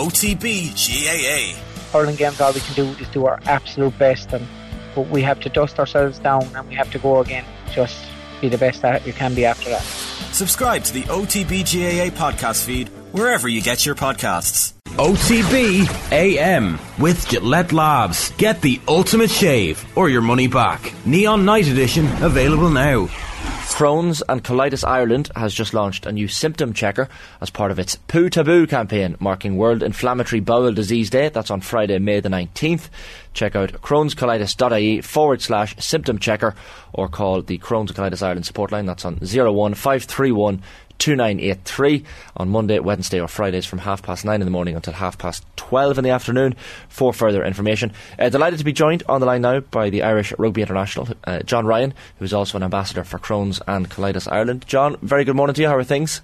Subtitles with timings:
[0.00, 1.60] OTB GAA.
[1.92, 4.46] Hurling games, all we can do is do our absolute best, and
[4.94, 7.44] but we have to dust ourselves down and we have to go again.
[7.70, 8.06] Just
[8.40, 9.82] be the best that you can be after that.
[10.32, 14.72] Subscribe to the OTB GAA podcast feed wherever you get your podcasts.
[14.96, 18.32] OTB AM with Gillette Labs.
[18.32, 20.92] Get the ultimate shave or your money back.
[21.04, 23.08] Neon Night Edition available now.
[23.70, 27.08] Crohn's and Colitis Ireland has just launched a new symptom checker
[27.40, 31.30] as part of its Poo Taboo campaign, marking World Inflammatory Bowel Disease Day.
[31.30, 32.90] That's on Friday, May the 19th.
[33.32, 36.54] Check out crohnscolitis.ie forward slash symptom checker
[36.92, 38.84] or call the Crohn's and Colitis Ireland support line.
[38.84, 40.62] That's on 01531
[41.00, 42.04] 2983
[42.36, 45.44] on Monday, Wednesday, or Fridays from half past nine in the morning until half past
[45.56, 46.54] 12 in the afternoon
[46.88, 47.92] for further information.
[48.18, 51.40] Uh, delighted to be joined on the line now by the Irish Rugby International, uh,
[51.40, 54.64] John Ryan, who is also an ambassador for Crohn's and Colitis Ireland.
[54.68, 55.68] John, very good morning to you.
[55.68, 56.20] How are things?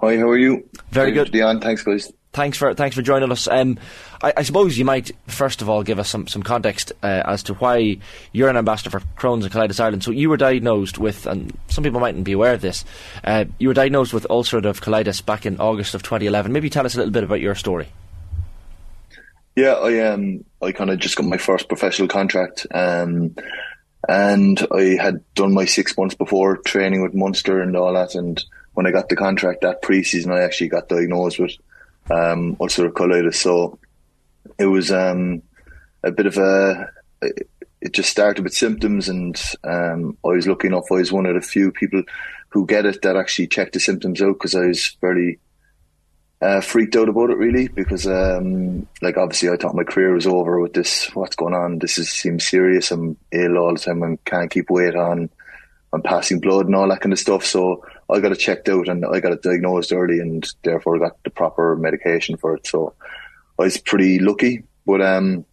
[0.00, 0.68] Hi, how are you?
[0.90, 1.32] Very good.
[1.32, 2.12] Dion, thanks, guys.
[2.32, 3.48] Thanks for thanks for joining us.
[3.48, 3.78] Um,
[4.22, 7.42] I, I, suppose you might first of all give us some some context uh, as
[7.44, 7.98] to why
[8.32, 10.04] you're an ambassador for Crohn's and Colitis Ireland.
[10.04, 12.84] So you were diagnosed with, and some people mightn't be aware of this.
[13.24, 16.52] Uh, you were diagnosed with ulcerative colitis back in August of 2011.
[16.52, 17.88] Maybe tell us a little bit about your story.
[19.56, 23.34] Yeah, I um I kind of just got my first professional contract, um,
[24.06, 28.14] and I had done my six months before training with Munster and all that.
[28.14, 28.40] And
[28.74, 31.56] when I got the contract that pre-season, I actually got diagnosed with
[32.10, 33.36] um, ulcerative colitis.
[33.36, 33.78] So
[34.58, 35.42] it was um,
[36.02, 36.90] a bit of a.
[37.80, 40.90] It just started with symptoms, and um, I was lucky enough.
[40.90, 42.02] I was one of the few people
[42.48, 45.38] who get it that actually check the symptoms out because I was very
[46.40, 50.26] uh, freaked out about it really because um, like obviously I thought my career was
[50.26, 51.08] over with this.
[51.14, 51.78] What's going on?
[51.78, 52.90] This is, seems serious.
[52.90, 55.30] I'm ill all the time and can't keep weight on.
[55.92, 57.44] I'm passing blood and all that kind of stuff.
[57.44, 61.22] So I got it checked out and I got it diagnosed early and therefore got
[61.24, 62.66] the proper medication for it.
[62.66, 62.94] So
[63.58, 65.44] I was pretty lucky, but um,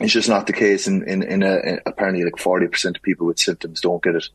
[0.00, 0.88] it's just not the case.
[0.88, 4.16] In in, in, a, in apparently like forty percent of people with symptoms don't get
[4.16, 4.28] it,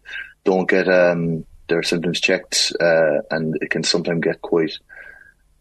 [0.45, 4.77] don't get um, their symptoms checked, uh, and it can sometimes get quite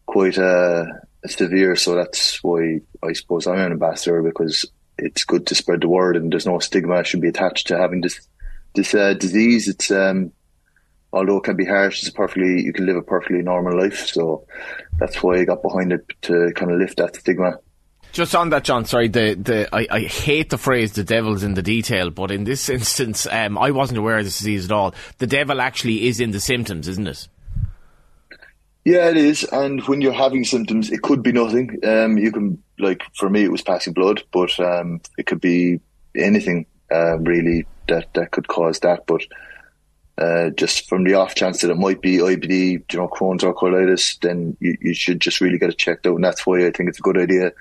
[0.06, 0.84] quite uh,
[1.26, 1.74] severe.
[1.74, 4.64] So that's why I suppose I'm an ambassador because
[4.98, 8.00] it's good to spread the word and there's no stigma should be attached to having
[8.00, 8.20] this
[8.74, 9.68] this uh, disease.
[9.68, 10.32] It's um,
[11.16, 14.06] although it can be harsh, it's perfectly you can live a perfectly normal life.
[14.06, 14.46] So
[14.98, 17.58] that's why I got behind it to kind of lift that stigma.
[18.12, 18.84] Just on that, John.
[18.84, 22.44] Sorry, the the I, I hate the phrase "the devil's in the detail," but in
[22.44, 24.94] this instance, um, I wasn't aware of this disease at all.
[25.18, 27.28] The devil actually is in the symptoms, isn't it?
[28.84, 29.42] Yeah, it is.
[29.42, 31.80] And when you're having symptoms, it could be nothing.
[31.84, 35.80] Um, you can like for me, it was passing blood, but um, it could be
[36.14, 39.06] anything uh, really that that could cause that.
[39.06, 39.22] But
[40.18, 43.54] uh, just from the off chance that it might be IBD, you know, Crohn's or
[43.54, 46.14] colitis, then you, you should just really get it checked out.
[46.14, 47.52] And that's why I think it's a good idea.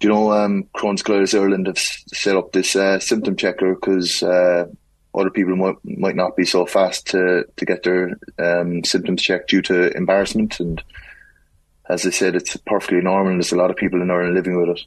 [0.00, 4.66] You know, um, Crohn's Colitis Ireland have set up this uh, symptom checker because uh,
[5.14, 9.50] other people might might not be so fast to to get their um, symptoms checked
[9.50, 10.60] due to embarrassment.
[10.60, 10.82] And
[11.88, 13.32] as I said, it's perfectly normal.
[13.32, 14.84] And there's a lot of people in Ireland living with it.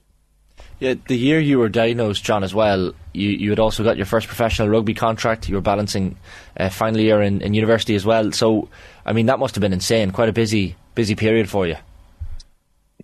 [0.80, 4.06] Yeah, the year you were diagnosed, John, as well, you, you had also got your
[4.06, 5.50] first professional rugby contract.
[5.50, 6.16] You were balancing
[6.56, 8.32] uh, final year in, in university as well.
[8.32, 8.70] So,
[9.06, 10.12] I mean, that must have been insane.
[10.12, 11.76] Quite a busy busy period for you.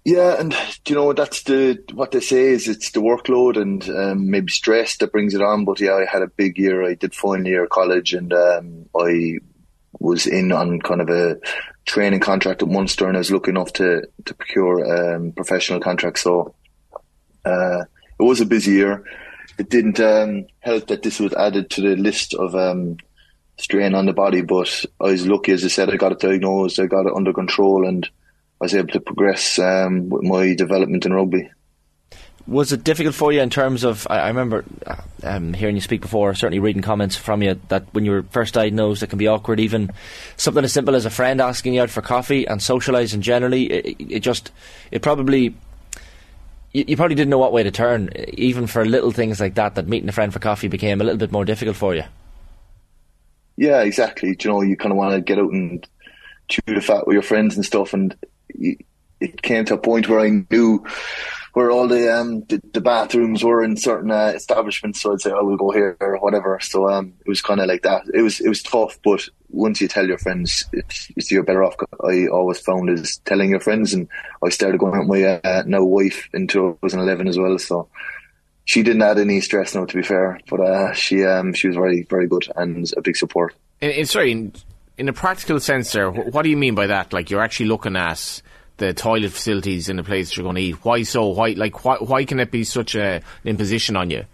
[0.05, 0.55] Yeah, and
[0.87, 4.97] you know that's the what they say is it's the workload and um, maybe stress
[4.97, 5.65] that brings it on.
[5.65, 6.83] But yeah, I had a big year.
[6.83, 9.39] I did final year of college, and um, I
[9.99, 11.37] was in on kind of a
[11.85, 16.19] training contract at Munster, and I was lucky enough to to procure um, professional contract.
[16.19, 16.53] So
[17.45, 17.85] uh,
[18.19, 19.03] it was a busy year.
[19.57, 22.97] It didn't um, help that this was added to the list of um,
[23.57, 26.79] strain on the body, but I was lucky, as I said, I got it diagnosed,
[26.79, 28.05] I got it under control, and
[28.61, 31.49] I was able to progress um, with my development in rugby.
[32.47, 34.05] Was it difficult for you in terms of?
[34.07, 34.63] I, remember
[35.23, 38.53] um, hearing you speak before, certainly reading comments from you that when you were first
[38.53, 39.59] diagnosed, it can be awkward.
[39.59, 39.91] Even
[40.37, 43.95] something as simple as a friend asking you out for coffee and socialising generally, it,
[43.99, 44.51] it just,
[44.91, 45.55] it probably
[46.75, 49.75] you, you, probably didn't know what way to turn, even for little things like that.
[49.75, 52.03] That meeting a friend for coffee became a little bit more difficult for you.
[53.55, 54.35] Yeah, exactly.
[54.35, 55.87] Do you know, you kind of want to get out and
[56.49, 58.13] chew the fat with your friends and stuff, and
[58.49, 60.85] it came to a point where I knew
[61.53, 64.99] where all the um the, the bathrooms were in certain uh, establishments.
[64.99, 66.59] So I'd say, "I oh, will go here" or whatever.
[66.61, 68.03] So um, it was kind of like that.
[68.13, 69.25] It was it was tough, but
[69.55, 71.75] once you tell your friends, it's, it's you're better off.
[72.03, 74.07] I always found is telling your friends, and
[74.43, 77.57] I started going out with my uh, now wife in 2011 as well.
[77.57, 77.87] So
[78.65, 81.77] she didn't add any stress now, to be fair, but uh, she um she was
[81.77, 83.55] very very good and a big support.
[83.81, 84.53] In, sorry, in,
[84.97, 87.13] in a practical sense, there, what do you mean by that?
[87.13, 88.41] Like you're actually looking at
[88.77, 90.83] the toilet facilities in the place you're going to eat.
[90.83, 91.27] Why so?
[91.27, 94.25] Why like why why can it be such a, an imposition on you?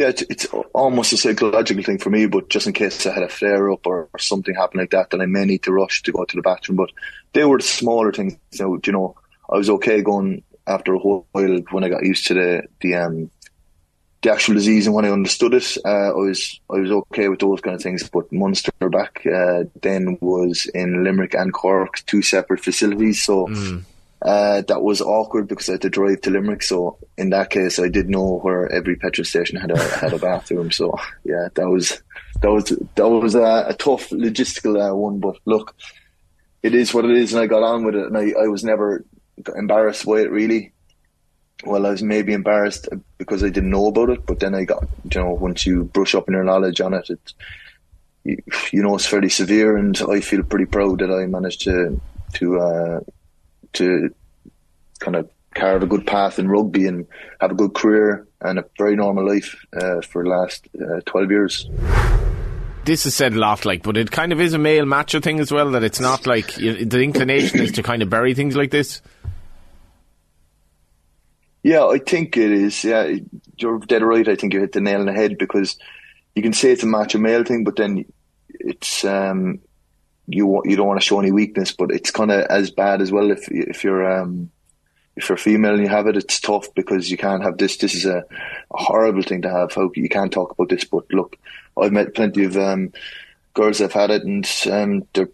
[0.00, 3.22] Yeah, it's, it's almost a psychological thing for me, but just in case I had
[3.22, 6.02] a flare up or, or something happened like that, then I may need to rush
[6.04, 6.76] to go to the bathroom.
[6.76, 6.88] But
[7.34, 8.38] they were the smaller things.
[8.52, 9.14] So, you know,
[9.50, 13.30] I was okay going after a while when I got used to the the um,
[14.22, 17.40] the actual disease and when I understood it, uh, I was I was okay with
[17.40, 18.08] those kind of things.
[18.08, 23.84] But Munster back uh, then was in Limerick and Cork, two separate facilities, so mm.
[24.22, 26.62] Uh, that was awkward because I had to drive to Limerick.
[26.62, 30.18] So in that case, I did know where every petrol station had a had a
[30.28, 30.70] bathroom.
[30.70, 30.94] So
[31.24, 32.02] yeah, that was
[32.42, 35.20] that was that was a, a tough logistical uh, one.
[35.20, 35.74] But look,
[36.62, 38.64] it is what it is, and I got on with it, and I, I was
[38.64, 39.04] never
[39.56, 40.72] embarrassed by it really
[41.64, 42.88] well, I was maybe embarrassed
[43.18, 46.14] because I didn't know about it, but then I got, you know, once you brush
[46.14, 47.32] up on your knowledge on it, it
[48.24, 48.36] you,
[48.72, 52.00] you know, it's fairly severe, and I feel pretty proud that I managed to
[52.34, 53.00] to uh,
[53.74, 54.14] to
[54.98, 57.06] kind of carve a good path in rugby and
[57.40, 61.30] have a good career and a very normal life uh, for the last uh, 12
[61.30, 61.68] years.
[62.84, 65.38] This is said a lot, like, but it kind of is a male macho thing
[65.38, 65.72] as well.
[65.72, 69.02] That it's not like the inclination is to kind of bury things like this.
[71.62, 72.82] Yeah, I think it is.
[72.82, 73.16] Yeah,
[73.58, 74.26] you're dead right.
[74.26, 75.76] I think you hit the nail on the head because
[76.34, 78.06] you can say it's a macho male thing, but then
[78.48, 79.60] it's um,
[80.32, 83.12] you you don't want to show any weakness, but it's kind of as bad as
[83.12, 84.50] well if if you're um,
[85.16, 87.76] if you're female and you have it, it's tough because you can't have this.
[87.76, 89.76] This is a, a horrible thing to have.
[89.94, 91.36] You can't talk about this, but look,
[91.76, 92.92] I've met plenty of um,
[93.54, 95.30] girls that've had it, and um, they're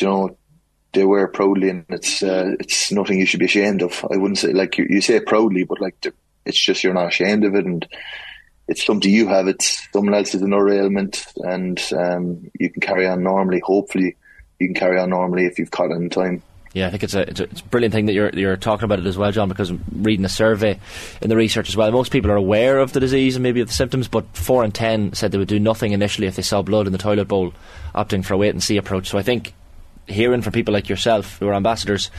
[0.00, 0.36] you know
[0.92, 4.04] they wear proudly, and it's uh, it's nothing you should be ashamed of.
[4.10, 6.06] I wouldn't say like you, you say proudly, but like
[6.44, 7.86] it's just you're not ashamed of it, and
[8.68, 9.48] it's something you have.
[9.48, 13.60] It's someone else's another ailment, and um, you can carry on normally.
[13.60, 14.16] Hopefully,
[14.58, 16.42] you can carry on normally if you've caught it in time.
[16.72, 18.84] Yeah, I think it's a, it's a, it's a brilliant thing that you're you're talking
[18.84, 19.48] about it as well, John.
[19.48, 20.80] Because I'm reading a survey
[21.22, 23.68] in the research as well, most people are aware of the disease and maybe of
[23.68, 26.62] the symptoms, but four in ten said they would do nothing initially if they saw
[26.62, 27.52] blood in the toilet bowl,
[27.94, 29.08] opting for a wait and see approach.
[29.08, 29.54] So I think
[30.06, 32.10] hearing from people like yourself who are ambassadors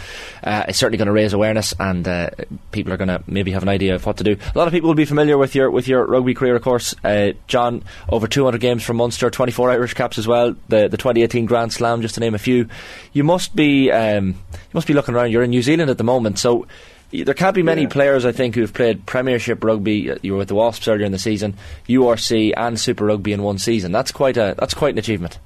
[0.43, 2.29] uh, is certainly going to raise awareness and uh,
[2.71, 4.35] people are going to maybe have an idea of what to do.
[4.53, 6.95] A lot of people will be familiar with your with your rugby career, of course.
[7.03, 10.55] Uh, John, over 200 games for Munster, 24 Irish caps as well.
[10.67, 12.67] The the 2018 Grand Slam, just to name a few.
[13.13, 15.31] You must be um, you must be looking around.
[15.31, 16.67] You're in New Zealand at the moment, so.
[17.11, 17.89] There can't be many yeah.
[17.89, 20.17] players, I think, who've played Premiership rugby.
[20.21, 21.53] You were with the Wasps earlier in the season,
[21.87, 23.93] URC and Super Rugby in one season.
[23.93, 25.39] That's quite a that's quite an achievement.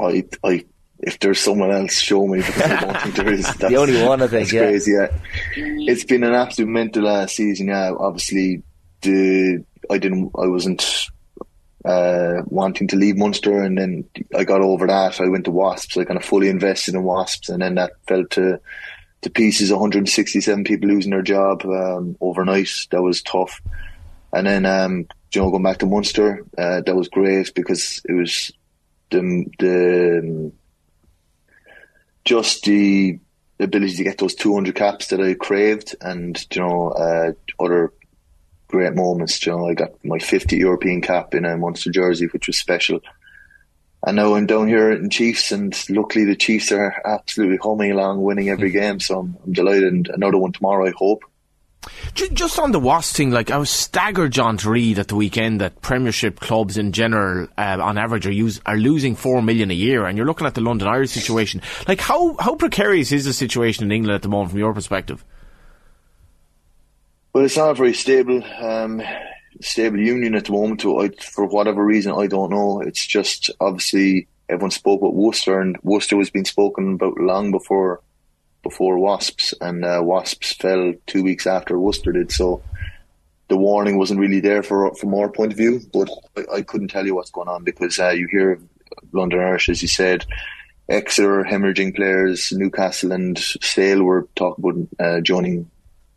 [0.00, 0.64] I I
[1.00, 3.44] if there's someone else, show me because I don't think there is.
[3.44, 4.52] That's, the only one I think.
[4.52, 4.62] yeah.
[4.62, 4.92] crazy.
[4.92, 5.08] Yeah,
[5.56, 7.68] it's been an absolute mental uh, season.
[7.68, 8.62] Yeah, obviously,
[9.02, 11.06] the I didn't, I wasn't
[11.84, 14.04] uh, wanting to leave Munster, and then
[14.36, 15.20] I got over that.
[15.20, 15.96] I went to Wasps.
[15.96, 18.60] I kind of fully invested in Wasps, and then that fell to
[19.22, 19.70] to pieces.
[19.70, 22.70] 167 people losing their job um, overnight.
[22.90, 23.60] That was tough.
[24.32, 28.12] And then, um, you know, going back to Munster, uh, that was great because it
[28.12, 28.52] was
[29.10, 30.52] the the
[32.26, 33.18] just the
[33.58, 37.92] ability to get those 200 caps that I craved and, you know, uh, other
[38.68, 39.44] great moments.
[39.46, 43.00] You know, I got my 50 European cap in a Munster jersey, which was special.
[44.06, 48.22] And now I'm down here in Chiefs, and luckily the Chiefs are absolutely humming along,
[48.22, 48.78] winning every hmm.
[48.78, 49.00] game.
[49.00, 49.92] So I'm, I'm delighted.
[49.92, 51.24] And another one tomorrow, I hope.
[52.14, 55.60] Just on the Wasp thing, like I was staggered, John, to read at the weekend
[55.60, 59.74] that Premiership clubs in general, uh, on average, are use, are losing four million a
[59.74, 61.62] year, and you're looking at the London Irish situation.
[61.86, 65.24] Like, how how precarious is the situation in England at the moment, from your perspective?
[67.32, 69.02] Well, it's not a very stable, um,
[69.60, 70.84] stable union at the moment.
[70.86, 72.80] I, for whatever reason, I don't know.
[72.80, 78.00] It's just obviously everyone spoke about Worcester, and Worcester was being spoken about long before
[78.68, 82.32] before Wasps, and uh, Wasps fell two weeks after Worcester did.
[82.32, 82.62] So
[83.48, 85.80] the warning wasn't really there for from our point of view.
[85.92, 88.60] But I, I couldn't tell you what's going on because uh, you hear
[89.12, 90.26] London Irish, as you said,
[90.88, 95.70] Exeter hemorrhaging players, Newcastle and Sale were talking about uh, joining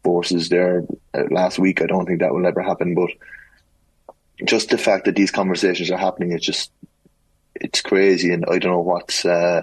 [0.03, 1.81] forces there uh, last week.
[1.81, 3.09] I don't think that will ever happen, but
[4.45, 6.71] just the fact that these conversations are happening, it's just
[7.55, 9.61] it's crazy, and I don't know what's uh,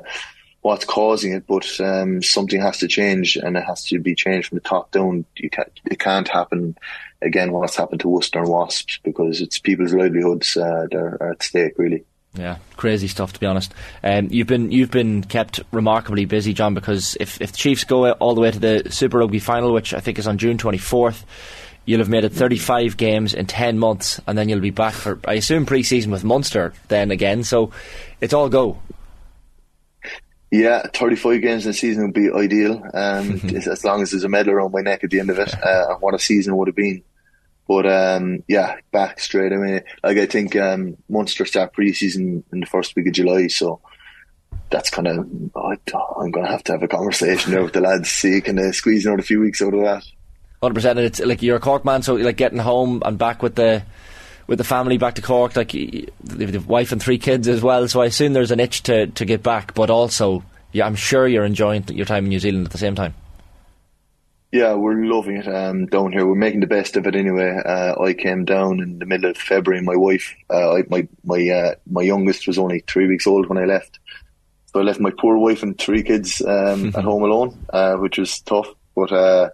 [0.66, 4.48] what's causing it, but um, something has to change, and it has to be changed
[4.48, 5.24] from the top down.
[5.36, 6.76] You can't, it can't happen
[7.22, 7.52] again.
[7.52, 11.74] What's happened to Worcester and Wasps because it's people's livelihoods uh, that are at stake,
[11.78, 12.04] really.
[12.34, 13.72] Yeah, crazy stuff to be honest.
[14.02, 18.10] Um, you've been you've been kept remarkably busy, John, because if if the Chiefs go
[18.10, 20.78] all the way to the Super Rugby final, which I think is on June twenty
[20.78, 21.24] fourth,
[21.84, 24.94] you'll have made it thirty five games in ten months, and then you'll be back
[24.94, 27.44] for I assume pre season with Munster then again.
[27.44, 27.70] So
[28.20, 28.78] it's all go.
[30.56, 34.28] Yeah, 35 games in a season would be ideal, um, as long as there's a
[34.28, 35.52] medal around my neck at the end of it.
[35.62, 37.02] Uh, what a season would have been.
[37.68, 39.82] But um, yeah, back straight away.
[40.02, 43.80] Like I think um, Munster start pre-season in the first week of July, so
[44.70, 45.76] that's kind of oh,
[46.20, 48.72] I'm going to have to have a conversation there with the lads, see can they
[48.72, 50.04] squeeze another few weeks out of that.
[50.62, 50.98] Hundred percent.
[51.00, 53.82] It's like you're a Cork man, so like getting home and back with the
[54.46, 57.88] with the family back to Cork, like the wife and three kids as well.
[57.88, 61.26] So I assume there's an itch to to get back, but also, yeah, I'm sure
[61.26, 63.14] you're enjoying your time in New Zealand at the same time.
[64.52, 66.26] Yeah, we're loving it um, down here.
[66.26, 67.60] We're making the best of it anyway.
[67.64, 69.82] Uh, I came down in the middle of February.
[69.82, 73.58] My wife, uh, I, my my uh, my youngest was only three weeks old when
[73.58, 73.98] I left,
[74.66, 78.18] so I left my poor wife and three kids um, at home alone, uh, which
[78.18, 78.68] was tough.
[78.94, 79.50] But uh,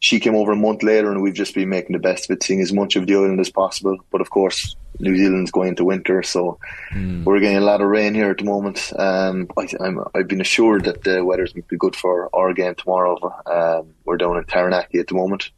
[0.00, 2.42] she came over a month later, and we've just been making the best of it,
[2.42, 3.98] seeing as much of the island as possible.
[4.10, 6.58] But of course, New Zealand's going into winter, so
[6.90, 7.22] mm.
[7.22, 8.92] we're getting a lot of rain here at the moment.
[8.98, 9.68] Um, I,
[10.14, 13.18] have been assured that the weather's going to be good for our game tomorrow.
[13.44, 15.50] Um, we're down in Taranaki at the moment,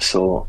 [0.00, 0.46] so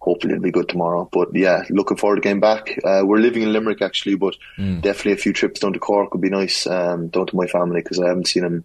[0.00, 1.08] hopefully it'll be good tomorrow.
[1.12, 2.76] But yeah, looking forward to getting back.
[2.82, 4.82] Uh, we're living in Limerick actually, but mm.
[4.82, 6.66] definitely a few trips down to Cork would be nice.
[6.66, 8.64] Um, down to my family because I haven't seen them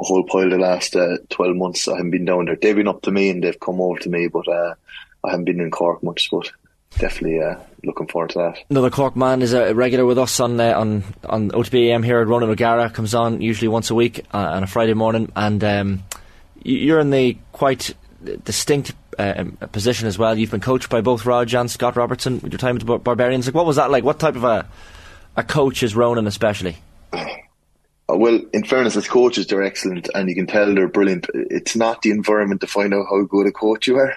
[0.00, 1.86] a whole pile the last uh, 12 months.
[1.86, 2.56] I haven't been down there.
[2.56, 4.74] They've been up to me and they've come over to me, but uh,
[5.22, 6.30] I haven't been in Cork much.
[6.30, 6.50] But
[6.98, 8.58] definitely uh, looking forward to that.
[8.70, 12.26] Another Cork man is a regular with us on uh, on on OTBAM here at
[12.26, 12.90] Ronan O'Gara.
[12.90, 16.02] Comes on usually once a week uh, on a Friday morning, and um,
[16.62, 17.94] you're in the quite
[18.44, 20.36] distinct uh, position as well.
[20.36, 23.46] You've been coached by both Rog and Scott Robertson with your time at the Barbarians.
[23.46, 24.04] Like, what was that like?
[24.04, 24.66] What type of a
[25.36, 26.76] a coach is Ronan, especially?
[28.20, 31.26] Well, in fairness, as coaches, they're excellent, and you can tell they're brilliant.
[31.32, 34.14] It's not the environment to find out how good a coach you are.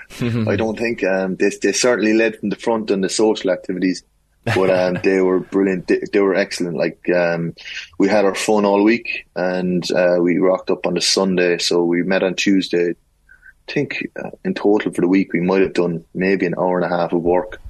[0.50, 4.03] I don't think um, they they certainly led from the front on the social activities,
[4.43, 5.88] but um, they were brilliant.
[5.88, 6.75] They, they were excellent.
[6.75, 7.55] Like um,
[7.98, 11.57] we had our fun all week, and uh, we rocked up on the Sunday.
[11.60, 12.89] So we met on Tuesday.
[12.89, 16.77] I think uh, in total for the week we might have done maybe an hour
[16.77, 17.62] and a half of work.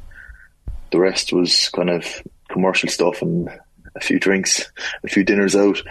[0.92, 3.50] The rest was kind of commercial stuff and
[3.96, 4.72] a few drinks,
[5.04, 5.82] a few dinners out.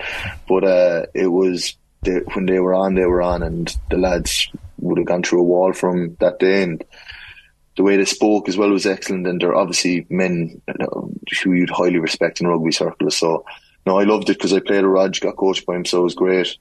[0.49, 4.99] But uh, it was when they were on, they were on, and the lads would
[4.99, 6.63] have gone through a wall from that day.
[6.63, 6.85] And
[7.77, 9.27] the way they spoke as well was excellent.
[9.27, 10.61] And they're obviously men
[11.43, 13.17] who you'd highly respect in rugby circles.
[13.17, 13.45] So
[13.87, 16.05] no, I loved it because I played a Rog, got coached by him, so it
[16.05, 16.57] was great.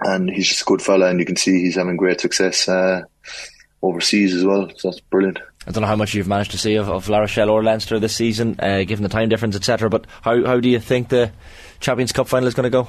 [0.00, 3.02] And he's just a good fella, and you can see he's having great success uh,
[3.82, 4.70] overseas as well.
[4.76, 5.40] So that's brilliant.
[5.68, 8.00] I don't know how much you've managed to see of, of La Rochelle or Leinster
[8.00, 9.90] this season, uh, given the time difference, etc.
[9.90, 11.30] But how how do you think the
[11.78, 12.88] Champions Cup final is going to go?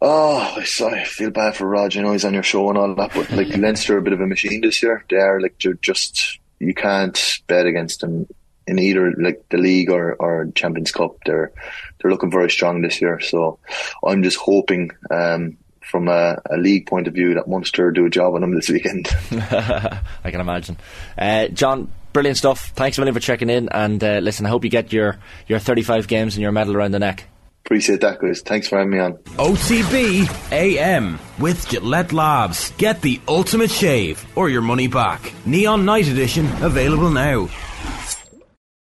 [0.00, 1.96] Oh, I feel bad for Rog.
[1.96, 4.12] I know he's on your show and all that, but like Leinster are a bit
[4.12, 5.04] of a machine this year.
[5.10, 8.28] They are like they're just you can't bet against them
[8.68, 11.16] in either like the league or, or Champions Cup.
[11.26, 11.50] They're
[11.98, 13.18] they're looking very strong this year.
[13.18, 13.58] So
[14.06, 18.10] I'm just hoping um, from a, a, league point of view that Munster do a
[18.10, 19.08] job on them this weekend.
[19.30, 20.76] I can imagine.
[21.16, 22.70] Uh, John, brilliant stuff.
[22.70, 23.68] Thanks a million for checking in.
[23.70, 26.92] And uh, listen, I hope you get your, your 35 games and your medal around
[26.92, 27.28] the neck.
[27.64, 28.42] Appreciate that, guys.
[28.42, 29.14] Thanks for having me on.
[29.14, 32.70] OTB AM with Gillette Labs.
[32.78, 35.32] Get the ultimate shave or your money back.
[35.44, 37.48] Neon Night Edition available now.